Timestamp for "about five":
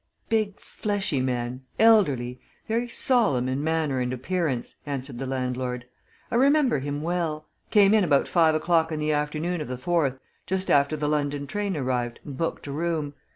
8.03-8.55